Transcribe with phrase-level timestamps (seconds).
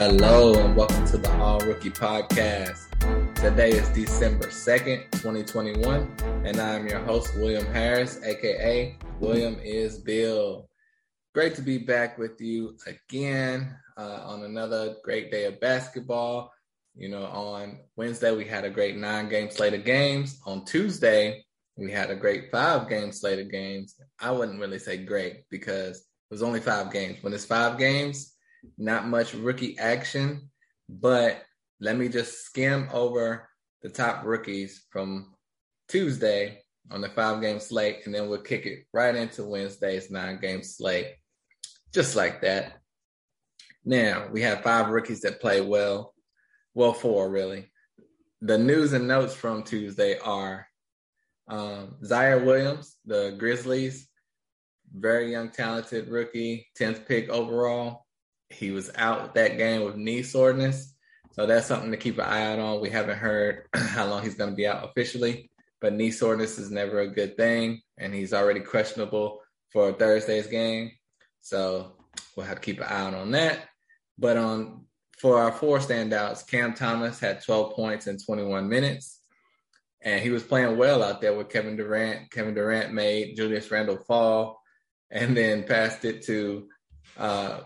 [0.00, 2.86] Hello and welcome to the All Rookie Podcast.
[3.34, 6.10] Today is December 2nd, 2021,
[6.46, 10.70] and I am your host, William Harris, aka William is Bill.
[11.34, 16.50] Great to be back with you again uh, on another great day of basketball.
[16.94, 20.40] You know, on Wednesday, we had a great nine game slate of games.
[20.46, 21.44] On Tuesday,
[21.76, 23.96] we had a great five game slate of games.
[24.18, 27.18] I wouldn't really say great because it was only five games.
[27.20, 28.34] When it's five games,
[28.78, 30.50] not much rookie action,
[30.88, 31.42] but
[31.80, 33.48] let me just skim over
[33.82, 35.34] the top rookies from
[35.88, 40.38] Tuesday on the five game slate, and then we'll kick it right into Wednesday's nine
[40.40, 41.14] game slate,
[41.92, 42.74] just like that.
[43.84, 46.14] Now, we have five rookies that play well,
[46.74, 47.70] well, four really.
[48.42, 50.66] The news and notes from Tuesday are
[51.48, 54.08] um, Ziaire Williams, the Grizzlies,
[54.92, 58.06] very young, talented rookie, 10th pick overall.
[58.50, 60.92] He was out that game with knee soreness.
[61.32, 62.80] So that's something to keep an eye out on.
[62.80, 66.70] We haven't heard how long he's going to be out officially, but knee soreness is
[66.70, 67.80] never a good thing.
[67.96, 69.40] And he's already questionable
[69.72, 70.90] for Thursday's game.
[71.40, 71.92] So
[72.36, 73.60] we'll have to keep an eye out on that.
[74.18, 74.86] But on
[75.18, 79.20] for our four standouts, Cam Thomas had 12 points in 21 minutes.
[80.02, 82.30] And he was playing well out there with Kevin Durant.
[82.30, 84.60] Kevin Durant made Julius Randle fall
[85.10, 86.68] and then passed it to
[87.18, 87.60] uh,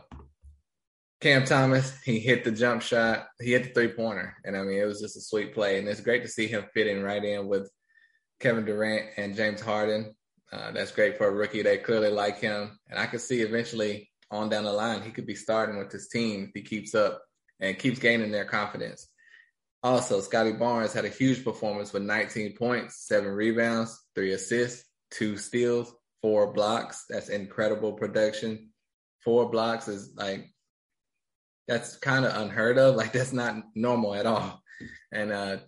[1.21, 3.27] Cam Thomas, he hit the jump shot.
[3.41, 4.37] He hit the three pointer.
[4.45, 5.79] And I mean, it was just a sweet play.
[5.79, 7.71] And it's great to see him fitting right in with
[8.41, 10.15] Kevin Durant and James Harden.
[10.53, 11.63] Uh, that's great for a rookie.
[11.63, 12.79] They clearly like him.
[12.89, 16.09] And I could see eventually on down the line, he could be starting with his
[16.09, 17.23] team if he keeps up
[17.61, 19.09] and keeps gaining their confidence.
[19.83, 25.37] Also, Scotty Barnes had a huge performance with 19 points, seven rebounds, three assists, two
[25.37, 27.05] steals, four blocks.
[27.09, 28.71] That's incredible production.
[29.23, 30.54] Four blocks is like
[31.67, 32.97] that's kind of unheard of.
[32.97, 34.63] Like that's not normal at all.
[35.13, 35.59] And uh,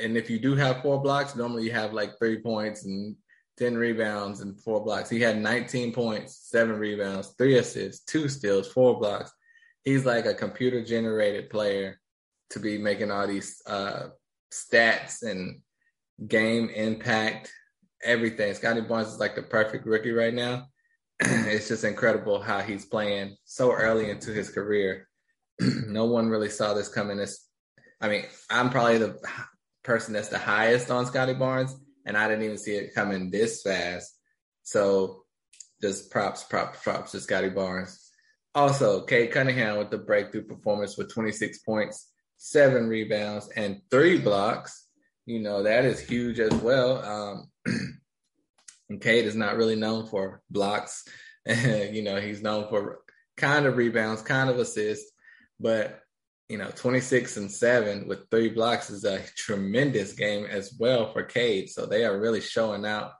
[0.00, 3.16] and if you do have four blocks, normally you have like three points and
[3.56, 5.10] ten rebounds and four blocks.
[5.10, 9.32] He had 19 points, seven rebounds, three assists, two steals, four blocks.
[9.84, 11.98] He's like a computer generated player
[12.50, 14.08] to be making all these uh,
[14.52, 15.60] stats and
[16.26, 17.52] game impact,
[18.02, 18.52] everything.
[18.54, 20.66] Scotty Barnes is like the perfect rookie right now.
[21.20, 25.06] it's just incredible how he's playing so early into his career
[25.86, 27.24] no one really saw this coming.
[28.00, 29.18] I mean, I'm probably the
[29.82, 31.76] person that's the highest on Scotty Barnes,
[32.06, 34.18] and I didn't even see it coming this fast.
[34.62, 35.24] So
[35.82, 38.10] just props, props, props to Scotty Barnes.
[38.54, 44.86] Also, Cade Cunningham with the breakthrough performance with 26 points, seven rebounds, and three blocks.
[45.26, 47.04] You know, that is huge as well.
[47.04, 47.50] Um,
[48.88, 51.04] and Cade is not really known for blocks.
[51.46, 53.00] you know, he's known for
[53.36, 55.10] kind of rebounds, kind of assists.
[55.60, 56.00] But
[56.50, 61.22] you know, 26 and 7 with three blocks is a tremendous game as well for
[61.22, 61.70] Cade.
[61.70, 63.12] So they are really showing out.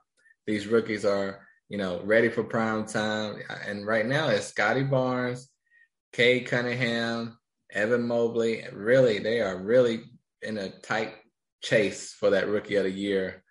[0.45, 3.41] These rookies are, you know, ready for prime time.
[3.65, 5.49] And right now it's Scotty Barnes,
[6.11, 7.37] Cade Cunningham,
[7.71, 8.65] Evan Mobley.
[8.73, 10.03] Really, they are really
[10.41, 11.13] in a tight
[11.61, 13.43] chase for that rookie of the year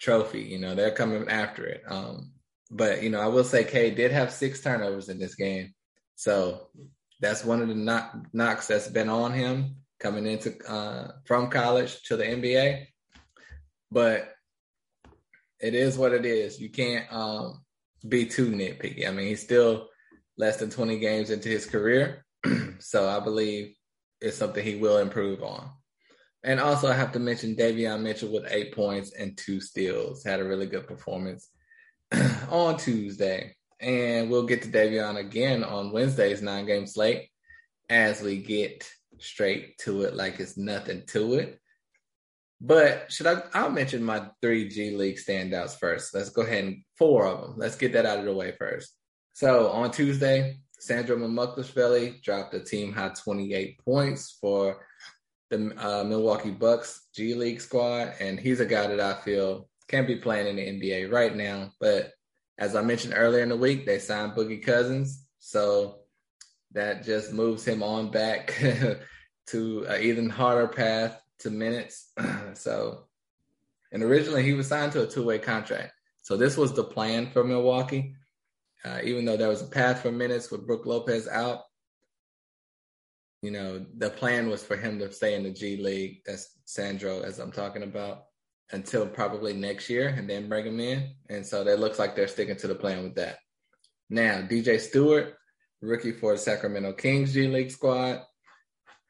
[0.00, 0.40] trophy.
[0.40, 1.82] You know, they're coming after it.
[1.86, 2.32] Um,
[2.70, 5.74] but you know, I will say Cade did have six turnovers in this game.
[6.16, 6.68] So
[7.20, 12.02] that's one of the knock, knocks that's been on him coming into uh, from college
[12.04, 12.86] to the NBA.
[13.90, 14.32] But
[15.60, 16.60] it is what it is.
[16.60, 17.64] You can't um,
[18.06, 19.08] be too nitpicky.
[19.08, 19.88] I mean, he's still
[20.36, 22.24] less than 20 games into his career.
[22.78, 23.74] so I believe
[24.20, 25.70] it's something he will improve on.
[26.44, 30.24] And also, I have to mention Davion Mitchell with eight points and two steals.
[30.24, 31.48] Had a really good performance
[32.50, 33.56] on Tuesday.
[33.80, 37.28] And we'll get to Davion again on Wednesday's nine game slate
[37.88, 41.60] as we get straight to it like it's nothing to it.
[42.60, 43.42] But should I?
[43.54, 46.12] I'll mention my three G League standouts first.
[46.12, 47.54] Let's go ahead and four of them.
[47.56, 48.94] Let's get that out of the way first.
[49.32, 54.84] So on Tuesday, Sandro Mamukelashvili dropped a team high 28 points for
[55.50, 60.06] the uh, Milwaukee Bucks G League squad, and he's a guy that I feel can't
[60.06, 62.12] be playing in the NBA right now, but
[62.58, 65.24] as I mentioned earlier in the week, they signed Boogie Cousins.
[65.38, 66.00] So
[66.72, 68.54] that just moves him on back
[69.46, 72.12] to an even harder path to minutes.
[72.54, 73.04] so,
[73.92, 75.92] and originally he was signed to a two way contract.
[76.22, 78.14] So this was the plan for Milwaukee.
[78.84, 81.62] Uh, even though there was a path for minutes with Brook Lopez out,
[83.42, 86.22] you know, the plan was for him to stay in the G League.
[86.26, 88.24] That's Sandro, as I'm talking about
[88.70, 91.14] until probably next year and then bring him in.
[91.28, 93.38] And so that looks like they're sticking to the plan with that.
[94.10, 95.34] Now, DJ Stewart,
[95.80, 98.22] rookie for the Sacramento Kings G League squad.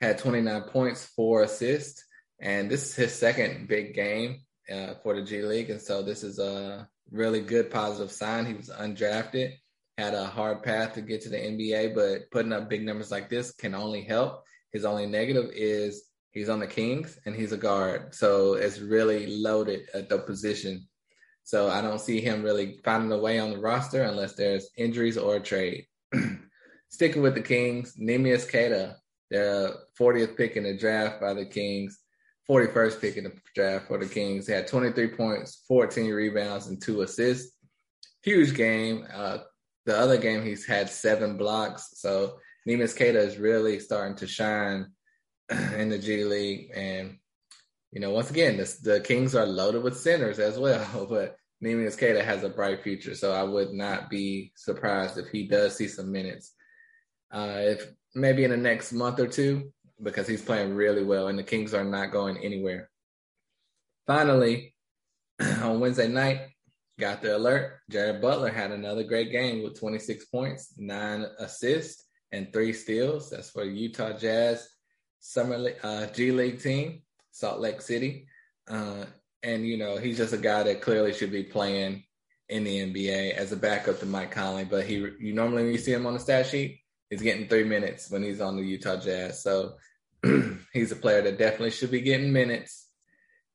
[0.00, 2.04] had 29 points, four assists,
[2.40, 4.40] and this is his second big game
[4.72, 8.46] uh, for the G League, and so this is a really good positive sign.
[8.46, 9.54] He was undrafted,
[9.96, 13.28] had a hard path to get to the NBA, but putting up big numbers like
[13.28, 14.42] this can only help.
[14.72, 19.26] His only negative is he's on the Kings and he's a guard, so it's really
[19.26, 20.86] loaded at the position.
[21.44, 25.16] So I don't see him really finding a way on the roster unless there's injuries
[25.16, 25.86] or a trade.
[26.90, 28.96] Sticking with the Kings, Neemias Queta,
[29.30, 31.98] the 40th pick in the draft by the Kings,
[32.48, 34.46] 41st pick in the draft for the Kings.
[34.46, 37.56] He had 23 points, 14 rebounds, and two assists.
[38.22, 39.06] Huge game.
[39.12, 39.38] Uh,
[39.86, 41.92] the other game, he's had seven blocks.
[41.94, 42.38] So
[42.68, 44.86] Neemias Queta is really starting to shine
[45.76, 46.70] in the G League.
[46.74, 47.18] And,
[47.92, 51.06] you know, once again, this, the Kings are loaded with centers as well.
[51.08, 53.14] But Neemias Queta has a bright future.
[53.14, 56.52] So I would not be surprised if he does see some minutes.
[57.30, 59.72] Uh, if maybe in the next month or two,
[60.02, 62.88] because he's playing really well and the Kings are not going anywhere.
[64.06, 64.74] Finally,
[65.62, 66.40] on Wednesday night,
[66.98, 67.80] got the alert.
[67.90, 73.30] Jared Butler had another great game with 26 points, nine assists, and three steals.
[73.30, 74.68] That's for the Utah Jazz
[75.20, 78.26] Summer uh, G League team, Salt Lake City.
[78.68, 79.04] Uh,
[79.42, 82.04] and, you know, he's just a guy that clearly should be playing
[82.48, 84.64] in the NBA as a backup to Mike Conley.
[84.64, 86.80] But he, you normally when you see him on the stat sheet,
[87.10, 89.42] he's getting three minutes when he's on the Utah Jazz.
[89.42, 89.74] So
[90.72, 92.88] he's a player that definitely should be getting minutes.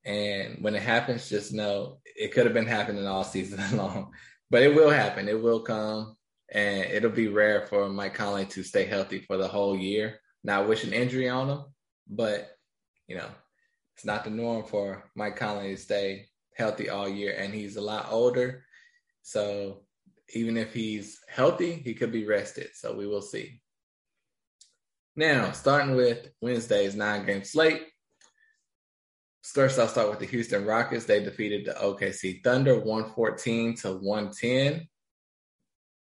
[0.06, 4.12] And when it happens, just know it could have been happening all season long,
[4.50, 5.30] but it will happen.
[5.30, 6.18] It will come,
[6.52, 10.20] and it'll be rare for Mike Conley to stay healthy for the whole year.
[10.44, 11.64] Not wishing injury on him,
[12.10, 12.50] but
[13.08, 13.30] you know,
[13.96, 17.82] it's not the norm for Mike Conley to stay healthy all year, and he's a
[17.82, 18.64] lot older.
[19.22, 19.84] So
[20.34, 22.70] even if he's healthy, he could be rested.
[22.74, 23.62] So we will see.
[25.16, 27.84] Now, starting with Wednesday's nine game slate.
[29.44, 31.06] First, I'll start with the Houston Rockets.
[31.06, 34.88] They defeated the OKC Thunder 114 to 110.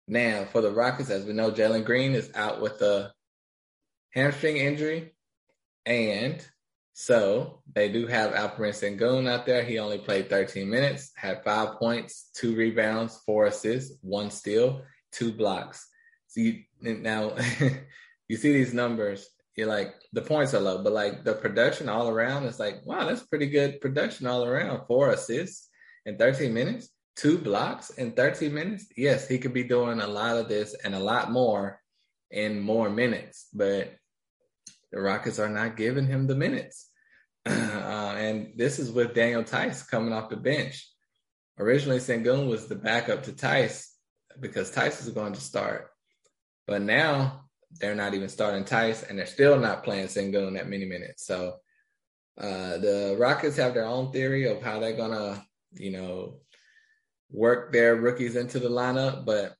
[0.07, 3.11] Now, for the Rockets, as we know, Jalen Green is out with a
[4.15, 5.13] hamstring injury.
[5.85, 6.45] And
[6.93, 9.63] so they do have Alperen Sengun out there.
[9.63, 14.81] He only played 13 minutes, had five points, two rebounds, four assists, one steal,
[15.11, 15.87] two blocks.
[16.27, 17.35] So you, now
[18.29, 22.09] you see these numbers, you're like, the points are low, but like the production all
[22.09, 24.85] around is like, wow, that's pretty good production all around.
[24.87, 25.69] Four assists
[26.05, 28.85] in 13 minutes, two blocks in 13 minutes.
[28.95, 31.81] Yes, he could be doing a lot of this and a lot more
[32.31, 33.93] in more minutes, but
[34.95, 36.89] the Rockets are not giving him the minutes.
[37.85, 40.89] Uh, and this is with Daniel Theis coming off the bench.
[41.59, 43.87] Originally, Sengun was the backup to Theis
[44.39, 45.89] because Theis was going to start.
[46.65, 47.45] But now
[47.79, 51.25] they're not even starting Theis, and they're still not playing Sengun that many minutes.
[51.25, 51.57] So
[52.39, 56.39] uh, the Rockets have their own theory of how they're gonna, you know,
[57.29, 59.55] work their rookies into the lineup, but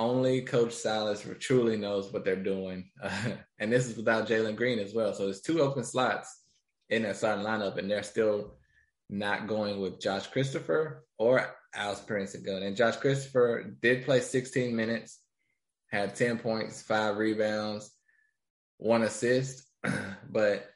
[0.00, 2.90] only Coach Silas truly knows what they're doing.
[3.02, 5.14] Uh, and this is without Jalen Green as well.
[5.14, 6.42] So there's two open slots
[6.88, 8.56] in that starting lineup, and they're still
[9.08, 12.62] not going with Josh Christopher or Alperen Sengun.
[12.62, 15.20] And Josh Christopher did play 16 minutes
[15.90, 17.90] had 10 points, five rebounds,
[18.78, 19.66] one assist,
[20.30, 20.68] but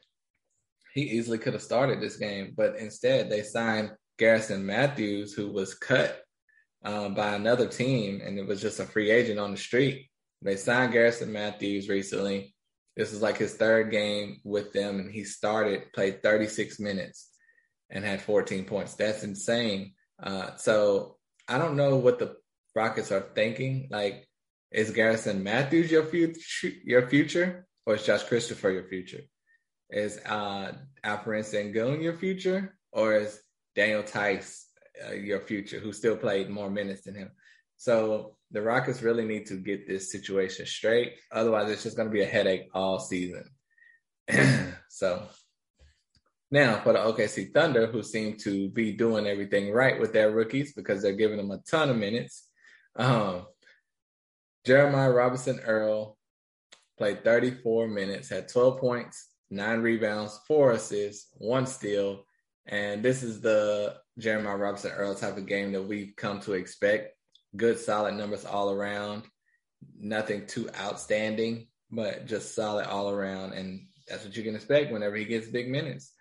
[0.92, 2.52] he easily could have started this game.
[2.56, 6.23] But instead, they signed Garrison Matthews, who was cut
[6.84, 10.10] um, by another team, and it was just a free agent on the street.
[10.42, 12.54] They signed Garrison Matthews recently.
[12.96, 17.30] This is like his third game with them, and he started, played 36 minutes,
[17.90, 18.94] and had 14 points.
[18.94, 19.94] That's insane.
[20.22, 21.16] Uh, so
[21.48, 22.36] I don't know what the
[22.74, 23.88] Rockets are thinking.
[23.90, 24.28] Like,
[24.70, 29.20] is Garrison Matthews your future, your future, or is Josh Christopher your future?
[29.90, 30.72] Is uh,
[31.04, 33.40] Alperen Sengun your future, or is
[33.74, 34.63] Daniel Theis
[35.06, 37.30] uh, your future, who still played more minutes than him?
[37.76, 41.14] So the Rockets really need to get this situation straight.
[41.32, 43.44] Otherwise, it's just going to be a headache all season.
[44.88, 45.26] so
[46.50, 50.72] now for the OKC Thunder, who seem to be doing everything right with their rookies
[50.72, 52.48] because they're giving them a ton of minutes.
[52.96, 53.46] Um,
[54.64, 56.16] Jeremiah Robinson Earl
[56.96, 62.24] played 34 minutes, had 12 points, nine rebounds, four assists, one steal.
[62.66, 67.16] And this is the Jeremiah Robinson Earl type of game that we've come to expect.
[67.56, 69.24] Good, solid numbers all around.
[69.98, 73.52] Nothing too outstanding, but just solid all around.
[73.52, 76.12] And that's what you can expect whenever he gets big minutes.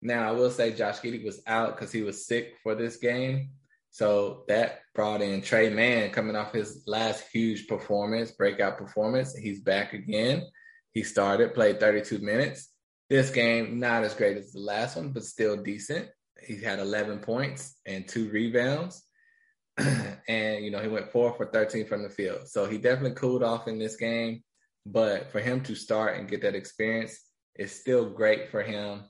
[0.00, 3.50] Now, I will say Josh Giddey was out because he was sick for this game.
[3.90, 9.36] So that brought in Tre Mann coming off his last huge performance, breakout performance.
[9.36, 10.44] He's back again.
[10.92, 12.68] He started, played 32 minutes.
[13.10, 16.08] This game, not as great as the last one, but still decent.
[16.44, 19.02] He had 11 points and two rebounds.
[19.78, 22.48] and, you know, he went four for 13 from the field.
[22.48, 24.42] So he definitely cooled off in this game.
[24.84, 27.18] But for him to start and get that experience
[27.56, 29.04] is still great for him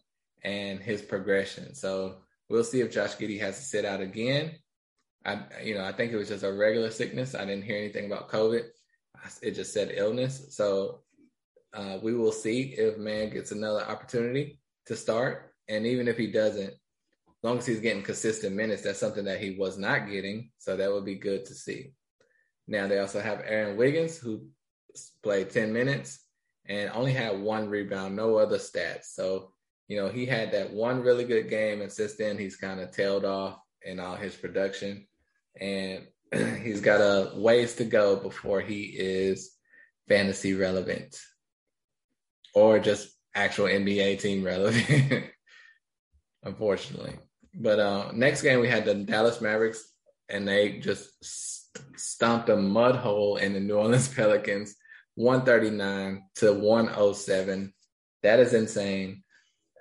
[0.45, 1.75] and his progression.
[1.75, 2.17] So
[2.49, 4.53] we'll see if Josh Giddey has to sit out again.
[5.25, 7.35] I, you know, I think it was just a regular sickness.
[7.35, 8.65] I didn't hear anything about COVID.
[9.41, 10.49] It just said illness.
[10.51, 11.03] So
[11.73, 15.55] uh, we will see if Mann gets another opportunity to start.
[15.69, 16.75] And even if he doesn't,
[17.43, 20.51] as long as he's getting consistent minutes, that's something that he was not getting.
[20.59, 21.93] So that would be good to see.
[22.69, 24.47] Now they also have Aaron Wiggins, who
[25.25, 26.21] played 10 minutes
[26.67, 29.07] and only had one rebound, no other stats.
[29.15, 29.51] So,
[29.89, 32.93] you know, he had that one really good game, and since then he's kind of
[32.93, 35.09] tailed off in all his production.
[35.61, 36.07] And
[36.63, 39.51] he's got a ways to go before he is
[40.09, 41.21] fantasy relevant
[42.55, 45.25] or just actual NBA team relevant,
[46.45, 47.19] unfortunately.
[47.54, 49.85] But uh, next game we had the Dallas Mavericks,
[50.28, 51.11] and they just
[51.97, 54.75] stomped a mud hole in the New Orleans Pelicans,
[55.16, 57.73] 139 to 107.
[58.23, 59.23] That is insane.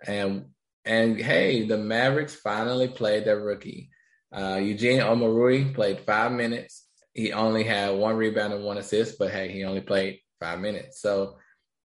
[0.05, 0.45] And
[0.83, 3.91] and hey, the Mavericks finally played their rookie.
[4.35, 6.87] Uh, Eugene Omoruyi played five minutes.
[7.13, 11.01] He only had one rebound and one assist, but hey, he only played five minutes.
[11.01, 11.35] So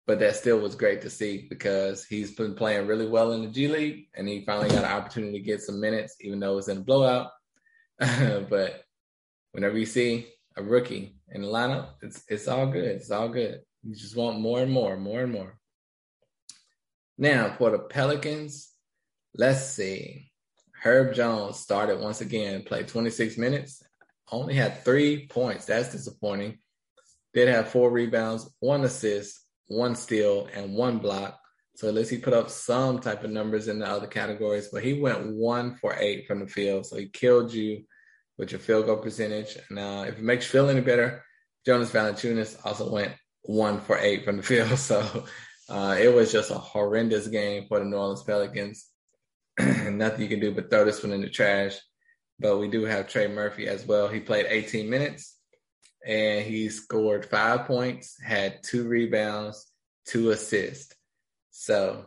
[0.06, 3.48] but that still was great to see because he's been playing really well in the
[3.48, 6.56] G League and he finally got an opportunity to get some minutes, even though it
[6.56, 7.30] was in a blowout.
[7.98, 8.84] but
[9.52, 12.84] whenever you see a rookie in the lineup, it's it's all good.
[12.84, 13.60] It's all good.
[13.82, 15.58] You just want more and more, more and more.
[17.16, 18.70] Now for the Pelicans,
[19.34, 20.30] let's see.
[20.82, 23.82] Herb Jones started once again, played 26 minutes,
[24.30, 25.64] only had three points.
[25.64, 26.58] That's disappointing.
[27.32, 31.40] Did have four rebounds, one assist, one steal, and one block.
[31.76, 34.84] So at least he put up some type of numbers in the other categories, but
[34.84, 36.86] he went one for eight from the field.
[36.86, 37.84] So he killed you
[38.38, 39.58] with your field goal percentage.
[39.70, 41.24] Now, if it makes you feel any better,
[41.66, 44.78] Jonas Valanciunas also went one for eight from the field.
[44.78, 45.24] So
[45.68, 48.86] uh, it was just a horrendous game for the New Orleans Pelicans.
[49.58, 51.76] Nothing you can do but throw this one in the trash.
[52.38, 54.08] But we do have Trey Murphy as well.
[54.08, 55.38] He played 18 minutes
[56.06, 59.70] and he scored five points, had two rebounds,
[60.06, 60.94] two assists.
[61.50, 62.06] So,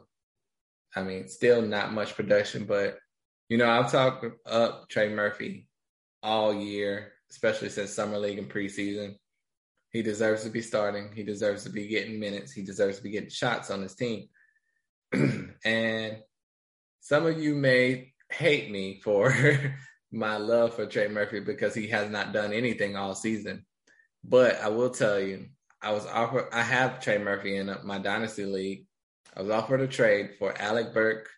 [0.96, 2.98] I mean, still not much production, but
[3.50, 5.68] you know, I've talked up Trey Murphy
[6.22, 9.16] all year, especially since summer league and preseason.
[9.92, 11.12] He deserves to be starting.
[11.16, 12.52] He deserves to be getting minutes.
[12.52, 14.28] He deserves to be getting shots on his team.
[15.14, 16.18] and
[17.00, 19.34] some of you may hate me for
[20.12, 23.66] my love for Trey Murphy because he has not done anything all season.
[24.24, 25.48] But I will tell you,
[25.82, 26.50] I was offered.
[26.52, 28.88] I have Trey Murphy in my dynasty league.
[29.36, 31.32] I was offered a trade for Alec Burks,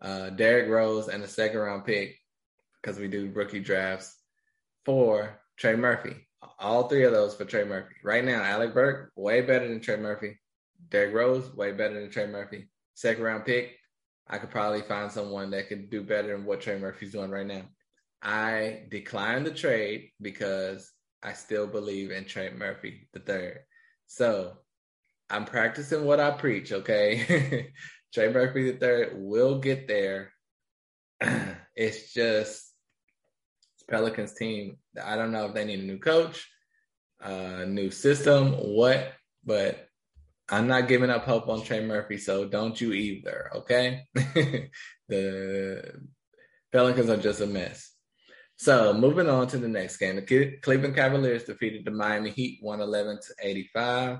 [0.00, 2.16] uh, Derrick Rose, and a second round pick
[2.80, 4.16] because we do rookie drafts
[4.84, 6.14] for Trey Murphy.
[6.58, 7.94] All three of those for Trey Murphy.
[8.02, 10.38] Right now, Alec Burks way better than Trey Murphy.
[10.88, 12.68] Derrick Rose way better than Trey Murphy.
[12.94, 13.76] Second round pick.
[14.28, 17.46] I could probably find someone that could do better than what Trey Murphy's doing right
[17.46, 17.62] now.
[18.22, 20.90] I declined the trade because
[21.22, 23.60] I still believe in Trey Murphy the third.
[24.06, 24.58] So
[25.30, 27.72] I'm practicing what I preach, okay?
[28.14, 30.32] Trey Murphy the third will get there.
[31.76, 32.72] it's just
[33.88, 34.78] Pelicans team.
[35.02, 36.48] I don't know if they need a new coach,
[37.20, 39.12] a uh, new system, what,
[39.44, 39.88] but
[40.48, 44.02] I'm not giving up hope on Trey Murphy, so don't you either, okay?
[45.08, 46.00] the
[46.72, 47.91] Pelicans are just a mess.
[48.62, 53.18] So moving on to the next game, the Cleveland Cavaliers defeated the Miami Heat 111
[53.20, 54.18] to 85.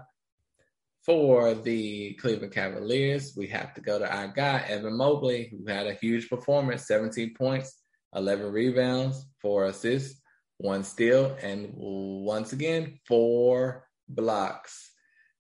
[1.07, 5.87] For the Cleveland Cavaliers, we have to go to our guy, Evan Mobley, who had
[5.87, 7.73] a huge performance 17 points,
[8.17, 10.21] 11 rebounds, four assists,
[10.59, 14.91] one steal, and once again, four blocks.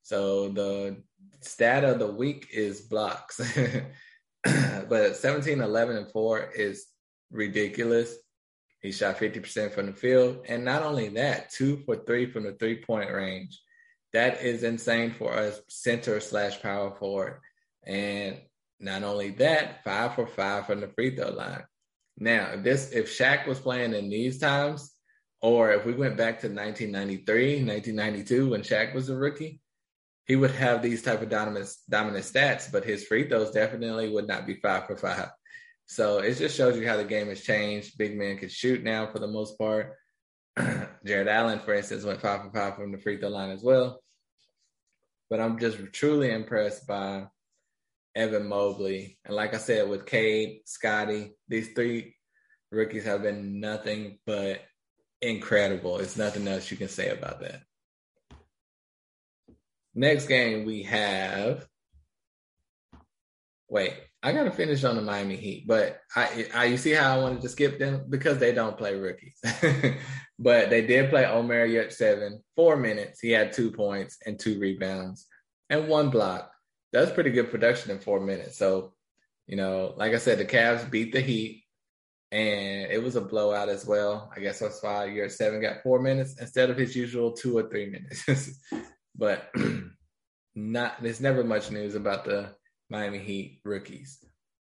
[0.02, 1.02] So the
[1.40, 3.40] stat of the week is blocks.
[4.88, 6.86] but 17, 11, and 4 is
[7.32, 8.16] ridiculous.
[8.82, 10.44] He shot 50% from the field.
[10.48, 13.60] And not only that, two for three from the three point range.
[14.12, 17.40] That is insane for a center slash power forward.
[17.86, 18.40] And
[18.80, 21.62] not only that, five for five from the free throw line.
[22.18, 24.92] Now, this if Shaq was playing in these times,
[25.40, 29.60] or if we went back to 1993, 1992 when Shaq was a rookie,
[30.26, 34.26] he would have these type of dominant dominant stats, but his free throws definitely would
[34.26, 35.30] not be five for five.
[35.86, 37.98] So it just shows you how the game has changed.
[37.98, 39.94] Big men can shoot now for the most part.
[41.04, 44.02] Jarrett Allen, for instance, went five for five from the free throw line as well.
[45.28, 47.26] but I'm just truly impressed by
[48.14, 49.18] Evan Mobley.
[49.24, 52.14] And like I said, with Cade, Scotty, these three
[52.70, 54.60] rookies have been nothing but
[55.20, 55.98] incredible.
[55.98, 57.62] It's nothing else you can say about that.
[59.94, 61.66] Next game we have.
[63.68, 67.20] Wait, I gotta finish on the Miami Heat, but I, I you see how I
[67.20, 69.36] wanted to skip them because they don't play rookies.
[70.38, 73.20] but they did play Omer Yurtseven four minutes.
[73.20, 75.26] He had two points and two rebounds
[75.70, 76.52] and one block.
[76.92, 78.58] That's pretty good production in four minutes.
[78.58, 78.92] So,
[79.46, 81.64] you know, like I said, the Cavs beat the Heat
[82.30, 84.30] and it was a blowout as well.
[84.34, 87.86] I guess that's why Yurtseven got four minutes instead of his usual two or three
[87.86, 88.60] minutes.
[89.16, 89.50] but
[90.54, 92.54] not there's never much news about the
[92.92, 94.18] Miami Heat rookies.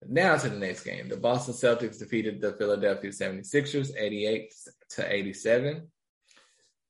[0.07, 1.09] Now to the next game.
[1.09, 4.53] The Boston Celtics defeated the Philadelphia 76ers 88
[4.91, 5.89] to 87.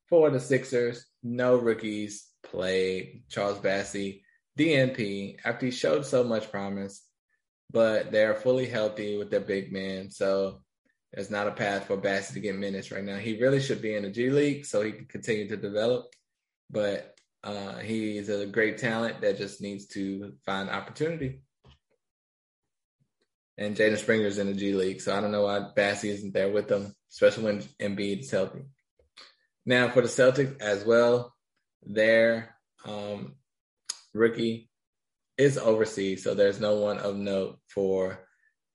[0.09, 3.23] For the Sixers, no rookies played.
[3.29, 4.23] Charles Bassey,
[4.59, 7.07] DNP, after he showed so much promise,
[7.73, 10.11] but they're fully healthy with their big man.
[10.11, 10.63] So
[11.13, 13.19] there's not a path for Bassey to get minutes right now.
[13.19, 16.13] He really should be in the G League so he can continue to develop.
[16.71, 21.43] But uh, he's a great talent that just needs to find opportunity.
[23.57, 26.51] And Jaden Springer's in the G League, so I don't know why Bassey isn't there
[26.51, 28.63] with them, especially when Embiid is healthy.
[29.67, 31.35] Now for the Celtics as well,
[31.83, 33.35] their um,
[34.15, 34.71] rookie
[35.37, 38.27] is overseas, so there's no one of note for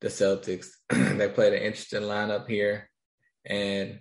[0.01, 0.67] the Celtics.
[0.89, 2.89] they played an interesting lineup here,
[3.45, 3.99] and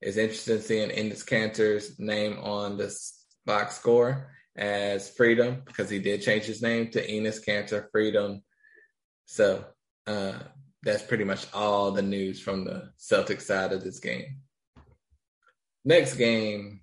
[0.00, 6.22] it's interesting seeing Enes Kanter's name on this box score as Freedom because he did
[6.22, 8.42] change his name to Enes Kanter Freedom.
[9.26, 9.64] So
[10.06, 10.38] uh,
[10.82, 14.38] that's pretty much all the news from the Celtic side of this game.
[15.84, 16.80] Next game,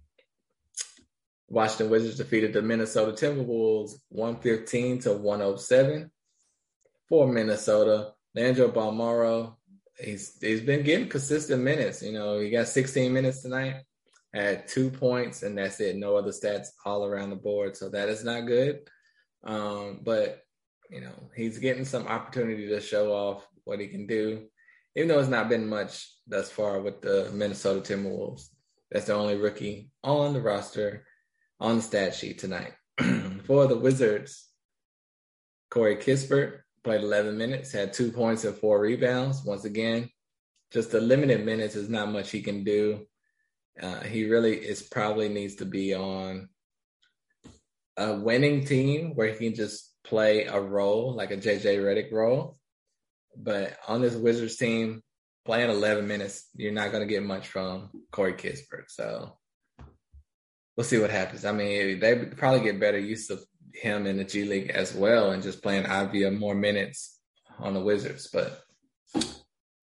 [1.49, 6.09] Washington Wizards defeated the Minnesota Timberwolves 115 to 107.
[7.09, 9.55] For Minnesota, Leandro Bolmaro,
[9.99, 12.01] he's he's been getting consistent minutes.
[12.01, 13.83] You know, he got 16 minutes tonight
[14.33, 15.95] had two points, and that's it.
[15.95, 17.77] No other stats all around the board.
[17.77, 18.79] So that is not good.
[19.43, 20.41] Um, but
[20.89, 24.45] you know, he's getting some opportunity to show off what he can do,
[24.95, 28.49] even though it's not been much thus far with the Minnesota Timberwolves.
[28.91, 31.05] That's the only rookie on the roster
[31.59, 32.73] on the stat sheet tonight.
[33.45, 34.49] For the Wizards,
[35.71, 39.43] Corey Kispert played 11 minutes, had two points and four rebounds.
[39.43, 40.09] Once again,
[40.71, 43.05] just the limited minutes is not much he can do.
[43.81, 46.49] Uh, he really is probably needs to be on
[47.97, 52.57] a winning team where he can just play a role like a JJ Redick role.
[53.35, 55.01] But on this Wizards team,
[55.45, 58.89] playing 11 minutes, you're not going to get much from Corey Kispert.
[58.89, 59.37] So
[60.75, 61.45] we'll see what happens.
[61.45, 65.31] I mean, they probably get better use of him in the G League as well
[65.31, 67.19] and just playing Avdija more minutes
[67.59, 68.29] on the Wizards.
[68.31, 68.61] But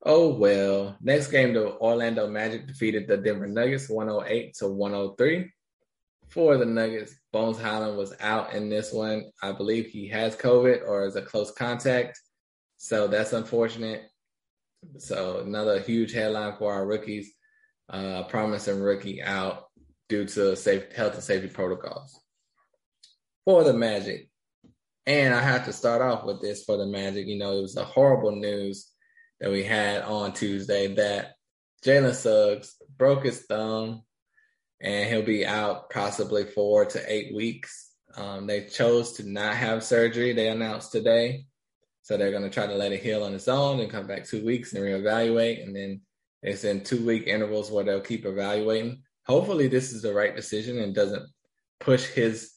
[0.03, 0.97] Oh well.
[1.01, 5.53] Next game, the Orlando Magic defeated the Denver Nuggets 108 to 103.
[6.31, 9.25] For the Nuggets, Bones Hyland was out in this one.
[9.43, 12.21] I believe he has COVID or is a close contact.
[12.79, 14.05] So that's unfortunate.
[14.99, 17.33] So another huge headline for our rookies.
[17.89, 19.65] Uh, promising rookie out
[20.09, 22.19] due to safe health and safety protocols.
[23.45, 24.31] For the Magic,
[25.07, 27.27] and I have to start off with this for the Magic.
[27.27, 28.90] You know, it was a horrible news
[29.41, 31.35] that we had on Tuesday that
[31.85, 34.03] Jalen Suggs broke his thumb
[34.81, 37.91] and he'll be out possibly four to eight weeks.
[38.17, 41.47] Um, they chose to not have surgery, they announced today.
[42.03, 44.25] So they're going to try to let it heal on its own and come back
[44.27, 45.63] two weeks and reevaluate.
[45.63, 46.01] And then
[46.43, 49.03] it's in two week intervals where they'll keep evaluating.
[49.27, 51.29] Hopefully, this is the right decision and doesn't
[51.79, 52.53] push his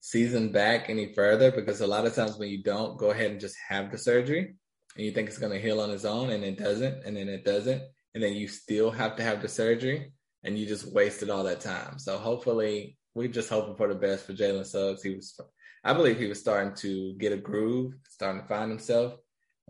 [0.00, 3.40] season back any further because a lot of times when you don't go ahead and
[3.40, 4.54] just have the surgery,
[4.98, 7.28] and you think it's going to heal on its own and it doesn't and then
[7.28, 7.82] it doesn't
[8.14, 11.60] and then you still have to have the surgery and you just wasted all that
[11.60, 11.98] time.
[11.98, 15.02] So hopefully we're just hoping for the best for jalen suggs.
[15.02, 15.40] He was
[15.84, 19.14] i believe he was starting to get a groove starting to find himself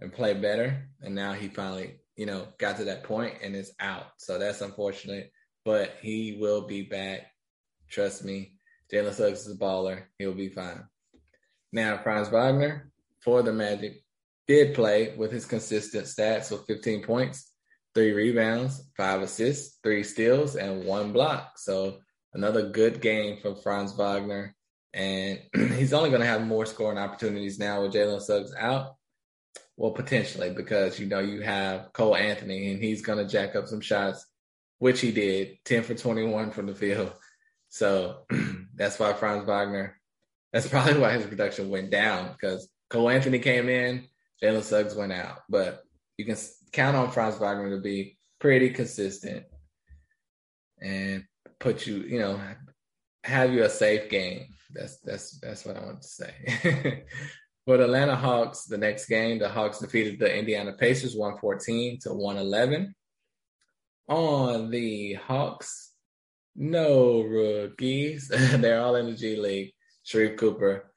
[0.01, 3.73] and play better and now he finally you know got to that point and is
[3.81, 4.07] out.
[4.17, 5.31] So that's unfortunate
[5.65, 7.27] but he will be back.
[7.91, 8.55] Trust me
[8.91, 10.05] jalen suggs is a baller.
[10.19, 10.85] He'll be fine.
[11.71, 12.91] Now franz wagner
[13.23, 14.03] for the magic
[14.49, 17.53] did play with his consistent stats with 15 points,
[17.95, 21.53] three rebounds, five assists, three steals, and one block.
[21.59, 21.99] So
[22.33, 24.55] another good game from Franz Wagner.
[24.95, 28.95] And he's only going to have more scoring opportunities now with Jalen Suggs out.
[29.77, 33.69] Well, potentially, because you know you have Cole Anthony and he's going to jack up
[33.69, 34.27] some shots,
[34.79, 37.13] which he did 10 for 21 from the field.
[37.69, 38.25] So
[38.75, 40.01] that's why Franz Wagner
[40.53, 44.09] That's probably why his production went down because Cole Anthony came in,
[44.43, 45.39] Jalen Suggs went out.
[45.49, 45.83] But
[46.17, 46.37] you can
[46.73, 49.45] count on Franz Wagner to be pretty consistent
[50.81, 51.25] and
[51.59, 52.41] put you, you know,
[53.25, 54.47] have you a safe game.
[54.73, 57.05] That's that's that's what I want to say.
[57.67, 62.15] For the Atlanta Hawks, the next game, the Hawks defeated the Indiana Pacers 114 to
[62.15, 62.95] 111.
[64.09, 65.93] On the Hawks,
[66.57, 68.29] no rookies.
[68.31, 69.73] They're all in the G League.
[70.07, 70.91] Sharife Cooper,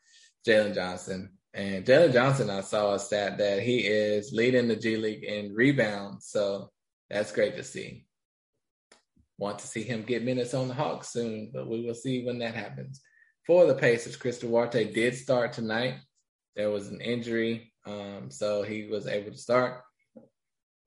[0.47, 1.38] Jalen Johnson.
[1.54, 5.54] And Jalen Johnson, I saw a stat that he is leading the G League in
[5.54, 6.28] rebounds.
[6.28, 6.70] So
[7.10, 8.06] that's great to see.
[9.38, 12.40] Want to see him get minutes on the Hawks soon, but we will see when
[12.40, 13.02] that happens.
[13.46, 15.96] For the Pacers, Chris Duarte did start tonight.
[16.56, 19.82] There was an injury, um, so he was able to start.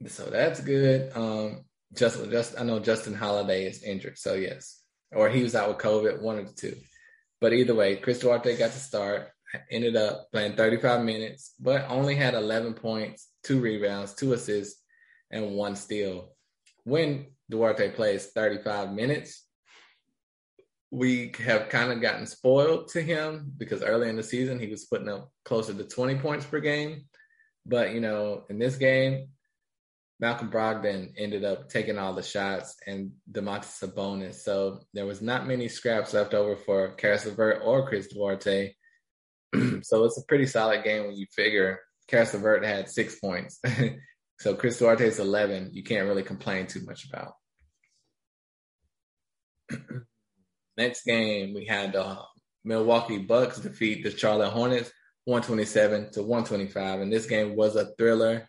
[0.07, 1.11] So that's good.
[1.15, 5.69] Um, just, just I know Justin Holiday is injured, so yes, or he was out
[5.69, 6.77] with COVID, one of the two.
[7.41, 9.29] But either way, Chris Duarte got to start.
[9.71, 14.83] Ended up playing 35 minutes, but only had 11 points, two rebounds, two assists,
[15.31, 16.33] and one steal.
[16.85, 19.45] When Duarte plays 35 minutes,
[20.91, 24.85] we have kind of gotten spoiled to him because early in the season he was
[24.85, 27.07] putting up closer to 20 points per game.
[27.67, 29.29] But you know, in this game,
[30.21, 34.37] Malcolm Brogdon ended up taking all the shots and Domantas Sabonis.
[34.37, 38.75] So there was not many scraps left over for Caris LeVert or Chris Duarte.
[39.83, 43.61] so it's a pretty solid game when you figure Caris LeVert had six points.
[44.41, 45.71] so Chris Duarte's 11.
[45.73, 47.33] You can't really complain too much about.
[50.77, 52.19] Next game, we had the
[52.65, 54.91] Milwaukee Bucks defeat the Charlotte Hornets
[55.27, 57.01] 127 to 125.
[57.01, 58.49] And this game was a thriller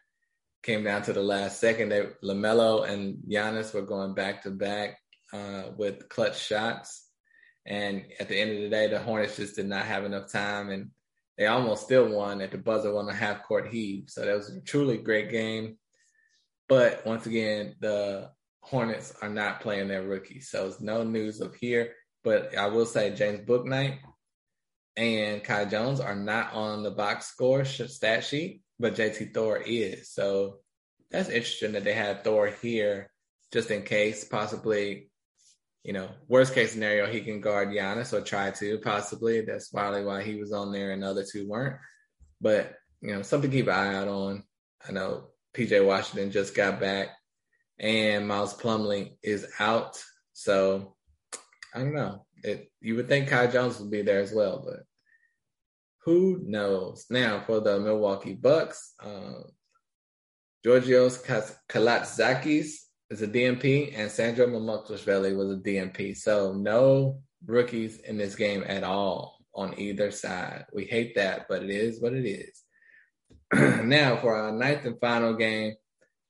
[0.66, 1.90] came down to the last second.
[1.90, 4.98] They Lamelo and Giannis were going back to back
[5.32, 7.05] uh, with clutch shots,
[7.66, 10.70] and at the end of the day, the Hornets just did not have enough time,
[10.70, 10.92] and
[11.38, 14.10] they almost still won at the buzzer on a half court heave.
[14.10, 15.78] So that was a truly great game.
[16.70, 21.56] But once again, the Hornets are not playing their rookies, so it's no news of
[21.56, 21.94] here.
[22.24, 24.00] But I will say James Bouknight
[24.98, 30.10] and Kai Jones are not on the box score stat sheet but JT Thor is.
[30.10, 30.60] So
[31.12, 33.10] that's interesting that they had Thor here
[33.54, 35.10] just in case, possibly,
[35.86, 39.42] you know, worst case scenario, he can guard Giannis or try to possibly.
[39.42, 41.78] That's probably why he was on there and the other two weren't.
[42.42, 44.44] But, you know, something to keep an eye out on.
[44.88, 47.10] I know PJ Washington just got back
[47.78, 50.04] and Miles Plumlee is out.
[50.34, 50.96] So
[51.72, 52.26] I don't know.
[52.44, 54.80] It, you would think Kai Jones would be there as well, but
[56.04, 57.06] who knows?
[57.12, 59.44] Now for the Milwaukee Bucks, um,
[60.64, 62.85] Georgios Kalaitzakis
[63.16, 66.18] is a DNP, and Sandro Mamukelashvili was a DNP.
[66.18, 70.66] So no rookies in this game at all on either side.
[70.74, 72.62] We hate that, but it is what it is.
[73.86, 75.76] now for our ninth and final game,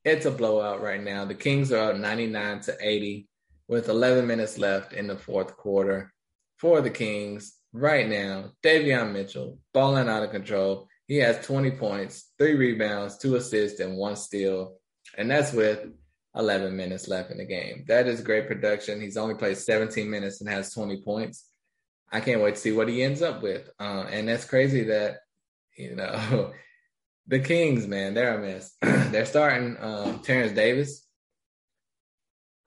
[0.03, 1.25] it's a blowout right now.
[1.25, 3.27] The Kings are up 99 to 80
[3.67, 6.13] with 11 minutes left in the fourth quarter
[6.59, 10.87] for the Kings right now, Davion Mitchell, balling out of control.
[11.07, 14.75] He has 20 points, three rebounds, two assists, and one steal.
[15.17, 15.87] And that's with
[16.35, 17.85] 11 minutes left in the game.
[17.87, 19.01] That is great production.
[19.01, 21.45] He's only played 17 minutes and has 20 points.
[22.11, 23.69] I can't wait to see what he ends up with.
[23.79, 25.19] Uh, and that's crazy that,
[25.77, 26.53] you know,
[27.27, 28.75] the Kings, man, they're a mess.
[28.81, 31.05] they're starting um, Terrence Davis,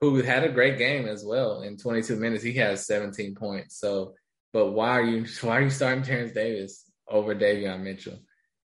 [0.01, 1.61] who had a great game as well.
[1.61, 3.79] In 22 minutes, he has 17 points.
[3.79, 4.13] So
[4.53, 8.19] but why are you why are you starting Terrence Davis over Davion Mitchell?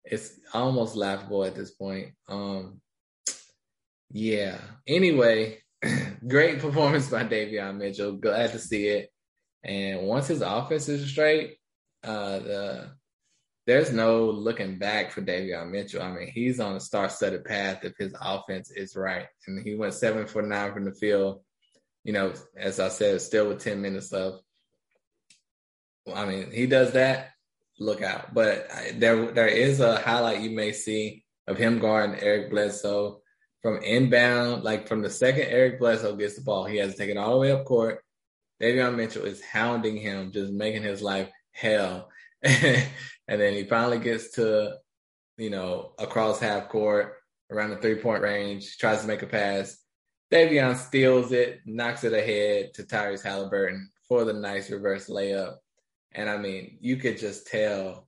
[0.03, 2.13] It's almost laughable at this point.
[2.29, 2.79] Um,
[4.11, 4.57] yeah.
[4.87, 5.59] Anyway,
[6.27, 8.13] great performance by Davion Mitchell.
[8.13, 9.09] Glad to see it.
[9.63, 11.57] And once his offense is straight,
[12.03, 12.91] uh, the
[13.67, 16.01] there's no looking back for Davion Mitchell.
[16.01, 19.25] I mean, he's on a star-studded path if his offense is right.
[19.47, 21.41] And he went seven for nine from the field.
[22.03, 24.37] You know, as I said, still with 10 minutes left.
[26.13, 27.31] I mean, he does that.
[27.79, 28.33] Look out!
[28.33, 33.21] But there, there is a highlight you may see of him guarding Eric Bledsoe
[33.65, 37.09] from inbound, like from the second Eric Bledsoe gets the ball, he has to take
[37.09, 37.99] it all the way up court.
[38.61, 42.07] Davion Mitchell is hounding him, just making his life hell.
[42.43, 42.85] and
[43.27, 44.75] then he finally gets to,
[45.39, 47.15] you know, across half court,
[47.49, 49.79] around the three point range, tries to make a pass.
[50.31, 55.55] Davion steals it, knocks it ahead to Tyrese Halliburton for the nice reverse layup.
[56.11, 58.07] And I mean, you could just tell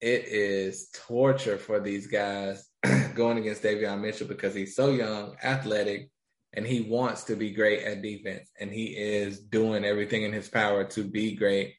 [0.00, 2.66] it is torture for these guys
[3.14, 6.10] going against Davion Mitchell because he's so young, athletic,
[6.54, 8.48] and he wants to be great at defense.
[8.58, 11.74] And he is doing everything in his power to be great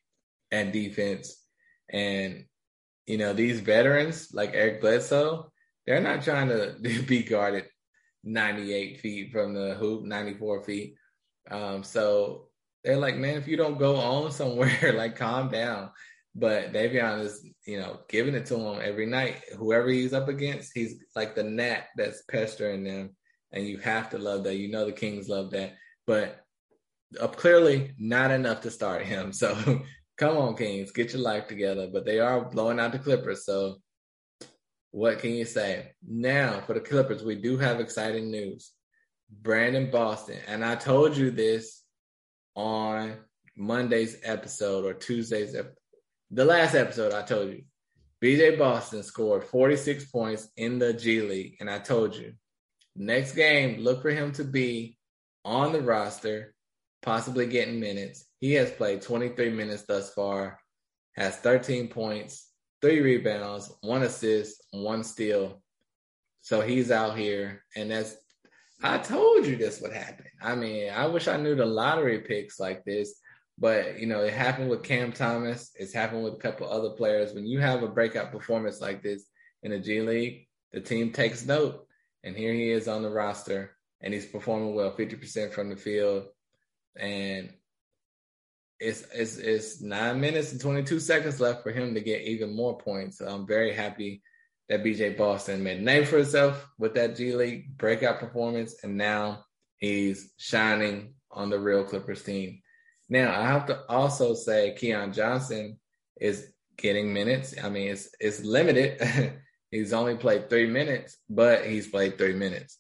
[0.52, 1.36] at defense.
[1.90, 2.46] And,
[3.06, 5.52] you know, these veterans like Eric Bledsoe,
[5.86, 6.76] they're not trying to
[7.08, 7.66] be guarded
[8.24, 10.96] 98 feet from the hoop, 94 feet.
[11.50, 12.50] Um, so
[12.84, 15.90] they're like, man, if you don't go on somewhere, like calm down.
[16.34, 19.42] But Davion is, you know, giving it to him every night.
[19.58, 23.16] Whoever he's up against, he's like the gnat that's pestering them.
[23.52, 24.56] And you have to love that.
[24.56, 25.74] You know the Kings love that.
[26.08, 26.42] But
[27.20, 29.34] uh, clearly not enough to start him.
[29.42, 29.84] So
[30.18, 31.90] come on, Kings, get your life together.
[31.92, 33.46] But they are blowing out the Clippers.
[33.46, 33.78] So
[34.92, 35.92] what can you say?
[36.08, 38.72] Now for the Clippers, we do have exciting news.
[39.30, 40.38] Brandon Boston.
[40.48, 41.84] And I told you this
[42.56, 43.18] on
[43.58, 45.76] Monday's episode or Tuesday's episode
[46.32, 47.64] the last episode I told you,
[48.24, 51.58] BJ Boston scored 46 points in the G League.
[51.60, 52.34] And I told you,
[52.96, 54.98] next game, look for him to be
[55.44, 56.54] on the roster,
[57.02, 58.26] possibly getting minutes.
[58.40, 60.60] He has played 23 minutes thus far,
[61.18, 62.50] has 13 points,
[62.82, 65.62] three rebounds, one assist, one steal.
[66.42, 67.64] So he's out here.
[67.76, 68.16] And that's,
[68.82, 70.28] I told you this would happen.
[70.42, 73.21] I mean, I wish I knew the lottery picks like this
[73.62, 75.72] but you know, it happened with Cam Thomas.
[75.76, 77.34] It's happened with a couple other players.
[77.34, 79.26] When you have a breakout performance like this
[79.62, 81.86] in the G League, the team takes note.
[82.24, 85.76] And here he is on the roster, and he's performing well, fifty percent from the
[85.76, 86.26] field,
[87.00, 87.54] and
[88.80, 92.56] it's it's it's nine minutes and twenty two seconds left for him to get even
[92.56, 93.20] more points.
[93.20, 94.24] So I'm very happy
[94.70, 98.98] that BJ Boston made a name for himself with that G League breakout performance, and
[98.98, 99.46] now
[99.78, 102.62] he's shining on the real Clippers team.
[103.12, 105.78] Now I have to also say Keon Johnson
[106.20, 107.54] is getting minutes.
[107.62, 109.38] I mean, it's it's limited.
[109.72, 112.80] he's only played three minutes, but he's played three minutes.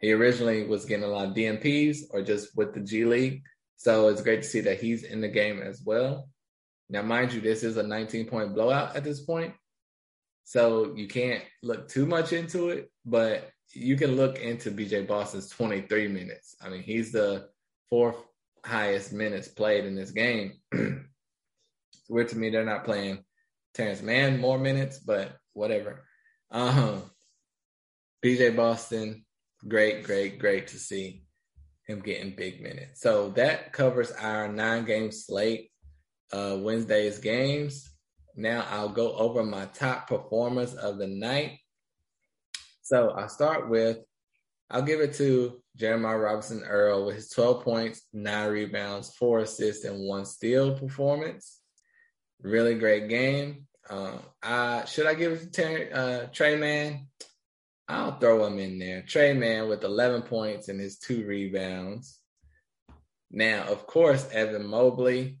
[0.00, 3.42] He originally was getting a lot of DNPs or just with the G League.
[3.76, 6.28] So it's great to see that he's in the game as well.
[6.90, 9.54] Now, mind you, this is a 19 point blowout at this point.
[10.42, 15.50] So you can't look too much into it, but you can look into BJ Boston's
[15.50, 16.56] 23 minutes.
[16.60, 17.48] I mean, he's the
[17.90, 18.16] fourth
[18.64, 20.54] highest minutes played in this game.
[20.72, 23.24] it's weird to me they're not playing
[23.74, 26.04] Terance Mann more minutes, but whatever.
[26.50, 27.02] Um,
[28.24, 29.24] BJ Boston,
[29.66, 31.24] great, great, great to see
[31.86, 33.00] him getting big minutes.
[33.00, 35.70] So that covers our nine game slate,
[36.32, 37.88] uh, Wednesday's games.
[38.36, 41.58] Now I'll go over my top performers of the night.
[42.82, 43.98] So I'll start with,
[44.70, 49.84] I'll give it to Jeremiah Robinson Earl with his 12 points, nine rebounds, four assists,
[49.84, 51.60] and one steal performance.
[52.42, 53.66] Really great game.
[53.88, 57.06] Uh, I, should I give it to uh, Tre Mann?
[57.88, 59.02] I'll throw him in there.
[59.02, 62.18] Tre Mann with 11 points and his two rebounds.
[63.30, 65.38] Now, of course, Evan Mobley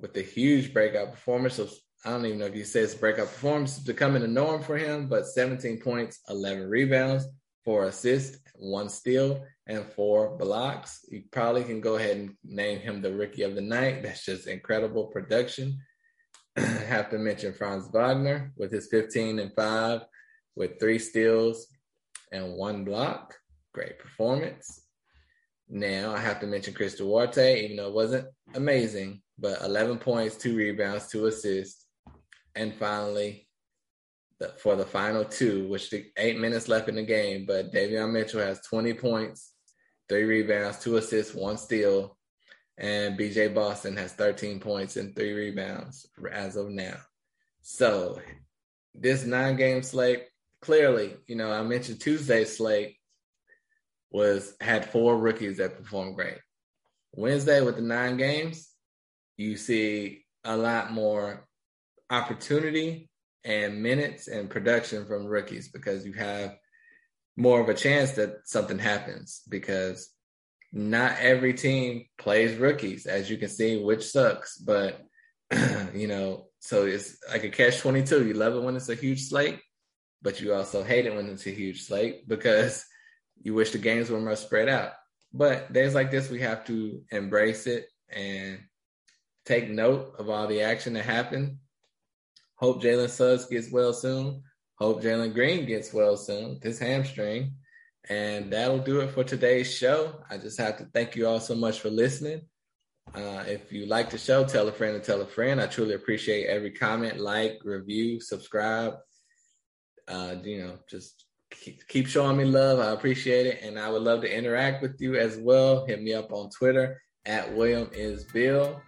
[0.00, 1.54] with the huge breakout performance.
[1.54, 1.68] So
[2.04, 5.08] I don't even know if you say it's breakout performance becoming a norm for him,
[5.08, 7.26] but 17 points, 11 rebounds,
[7.66, 11.04] four assists, one steal, and four blocks.
[11.10, 14.02] You probably can go ahead and name him the rookie of the night.
[14.02, 15.78] That's just incredible production.
[16.56, 20.00] have to mention Franz Wagner with his 15 and 5
[20.54, 21.66] with three steals
[22.32, 23.34] and one block.
[23.74, 24.82] Great performance.
[25.68, 30.36] Now I have to mention Chris Duarte, even though it wasn't amazing, but 11 points,
[30.36, 31.84] two rebounds, two assists.
[32.54, 33.45] And finally,
[34.58, 37.44] for the final two, which the eight minutes left in the game.
[37.46, 39.52] But Davion Mitchell has 20 points,
[40.08, 42.16] three rebounds, two assists, one steal.
[42.78, 46.96] And BJ Boston has 13 points and three rebounds as of now.
[47.62, 48.20] So
[48.94, 50.24] this nine game slate,
[50.60, 52.96] clearly, you know, I mentioned Tuesday's slate
[54.10, 56.38] was had four rookies that performed great.
[57.12, 58.68] Wednesday with the nine games,
[59.38, 61.46] you see a lot more
[62.10, 63.08] opportunity
[63.46, 66.56] and minutes and production from rookies because you have
[67.36, 70.10] more of a chance that something happens because
[70.72, 74.58] not every team plays rookies, as you can see, which sucks.
[74.58, 75.00] But
[75.94, 78.26] you know, so it's like a catch twenty two.
[78.26, 79.60] You love it when it's a huge slate,
[80.22, 82.84] but you also hate it when it's a huge slate because
[83.42, 84.92] you wish the games were more spread out.
[85.32, 88.58] But days like this, we have to embrace it and
[89.44, 91.58] take note of all the action that happened
[92.56, 94.42] Hope Jalen Suggs gets well soon.
[94.78, 96.58] Hope Jalen Green gets well soon.
[96.62, 97.54] This hamstring.
[98.08, 100.22] And that'll do it for today's show.
[100.30, 102.42] I just have to thank you all so much for listening.
[103.14, 105.60] Uh, if you like the show, tell a friend and tell a friend.
[105.60, 108.94] I truly appreciate every comment, like, review, subscribe.
[110.08, 112.78] Uh, you know, just keep, keep showing me love.
[112.78, 113.60] I appreciate it.
[113.62, 115.84] And I would love to interact with you as well.
[115.86, 118.80] Hit me up on Twitter at William is Bill.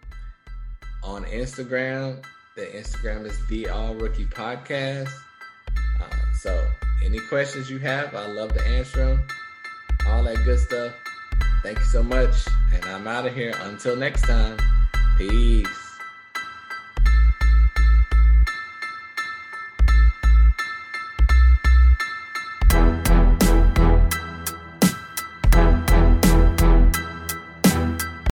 [1.04, 2.24] On Instagram,
[2.58, 5.12] The Instagram is the All Rookie Podcast.
[6.02, 6.68] Uh, so,
[7.04, 9.28] any questions you have, I love to answer them.
[10.08, 10.92] All that good stuff.
[11.62, 12.34] Thank you so much.
[12.74, 13.54] And I'm out of here.
[13.60, 14.58] Until next time,
[15.16, 15.77] peace.